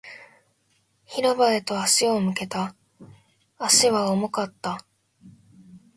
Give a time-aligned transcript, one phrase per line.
[1.05, 2.73] 広場へと足を向けた。
[3.59, 4.83] 足は重かった。